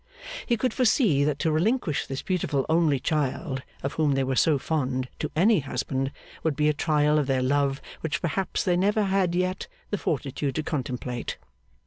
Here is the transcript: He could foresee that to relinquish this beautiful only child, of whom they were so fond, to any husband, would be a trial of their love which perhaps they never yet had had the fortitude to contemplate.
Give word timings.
He 0.47 0.57
could 0.57 0.73
foresee 0.73 1.23
that 1.25 1.37
to 1.37 1.51
relinquish 1.51 2.07
this 2.07 2.23
beautiful 2.23 2.65
only 2.67 2.99
child, 2.99 3.61
of 3.83 3.93
whom 3.93 4.13
they 4.15 4.23
were 4.23 4.35
so 4.35 4.57
fond, 4.57 5.07
to 5.19 5.29
any 5.35 5.59
husband, 5.59 6.11
would 6.41 6.55
be 6.55 6.67
a 6.69 6.73
trial 6.73 7.19
of 7.19 7.27
their 7.27 7.43
love 7.43 7.83
which 7.99 8.19
perhaps 8.19 8.63
they 8.63 8.75
never 8.77 9.01
yet 9.01 9.11
had 9.11 9.31
had 9.43 9.67
the 9.91 9.97
fortitude 9.99 10.55
to 10.55 10.63
contemplate. 10.63 11.37